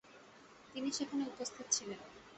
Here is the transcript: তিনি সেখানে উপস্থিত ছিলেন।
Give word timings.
তিনি 0.73 0.89
সেখানে 0.91 1.23
উপস্থিত 1.25 1.65
ছিলেন। 1.71 1.99